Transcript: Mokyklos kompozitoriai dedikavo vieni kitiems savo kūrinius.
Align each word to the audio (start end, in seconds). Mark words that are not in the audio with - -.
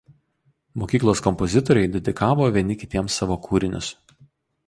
Mokyklos 0.83 1.19
kompozitoriai 1.25 1.91
dedikavo 1.97 2.47
vieni 2.55 2.79
kitiems 2.85 3.21
savo 3.21 3.37
kūrinius. 3.49 3.91